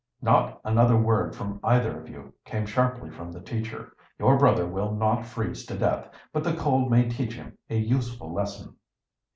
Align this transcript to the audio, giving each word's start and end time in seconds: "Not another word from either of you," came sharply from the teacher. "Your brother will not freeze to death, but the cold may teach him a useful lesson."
"Not 0.19 0.59
another 0.65 0.97
word 0.97 1.35
from 1.35 1.59
either 1.63 1.95
of 2.01 2.09
you," 2.09 2.33
came 2.43 2.65
sharply 2.65 3.11
from 3.11 3.31
the 3.31 3.39
teacher. 3.39 3.95
"Your 4.17 4.35
brother 4.35 4.65
will 4.65 4.95
not 4.95 5.27
freeze 5.27 5.63
to 5.67 5.77
death, 5.77 6.09
but 6.33 6.43
the 6.43 6.55
cold 6.55 6.89
may 6.89 7.07
teach 7.07 7.35
him 7.35 7.55
a 7.69 7.77
useful 7.77 8.33
lesson." 8.33 8.77